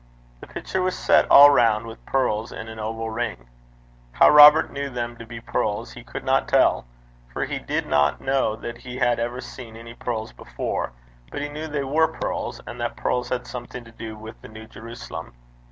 [0.39, 3.45] The picture was set all round with pearls in an oval ring.
[4.13, 6.85] How Robert knew them to be pearls he could not tell,
[7.31, 10.91] for he did not know that he had ever seen any pearls before,
[11.29, 14.47] but he knew they were pearls, and that pearls had something to do with the
[14.47, 15.35] New Jerusalem.